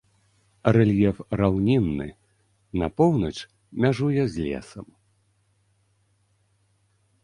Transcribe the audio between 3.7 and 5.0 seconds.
мяжуе з лесам.